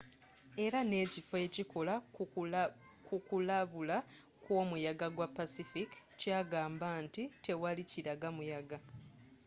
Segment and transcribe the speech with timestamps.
[0.65, 1.93] era nekifo ekikola
[3.07, 3.97] ku kulabula
[4.43, 5.89] kwomuyaga gwa pacific
[6.19, 8.77] kyagamba nti tewali kilaga muyaga